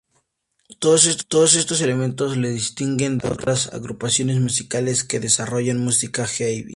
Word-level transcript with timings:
Todos 0.79 1.05
estos 1.05 1.79
elementos 1.79 2.35
le 2.35 2.49
distinguen 2.49 3.19
de 3.19 3.27
otras 3.29 3.71
agrupaciones 3.71 4.39
musicales 4.41 5.03
que 5.03 5.19
desarrollan 5.19 5.77
música 5.77 6.25
"heavy". 6.25 6.65